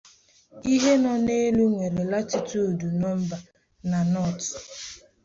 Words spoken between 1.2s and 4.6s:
n'elu nwere latitude no na "North".